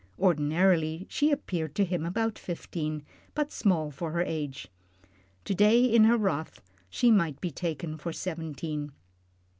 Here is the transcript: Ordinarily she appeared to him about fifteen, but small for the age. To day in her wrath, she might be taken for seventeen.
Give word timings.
Ordinarily 0.17 1.05
she 1.11 1.29
appeared 1.29 1.75
to 1.75 1.85
him 1.85 2.07
about 2.07 2.39
fifteen, 2.39 3.03
but 3.35 3.51
small 3.51 3.91
for 3.91 4.11
the 4.13 4.27
age. 4.27 4.67
To 5.45 5.53
day 5.53 5.85
in 5.85 6.05
her 6.05 6.17
wrath, 6.17 6.59
she 6.89 7.11
might 7.11 7.39
be 7.39 7.51
taken 7.51 7.99
for 7.99 8.11
seventeen. 8.11 8.93